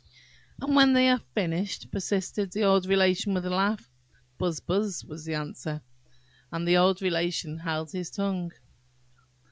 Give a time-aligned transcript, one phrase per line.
[0.59, 3.87] "And when they are finished?" persisted the old Relation, with a laugh.
[4.39, 5.79] "Buzz, buzz," was the answer;
[6.51, 8.51] and the old Relation held his tongue.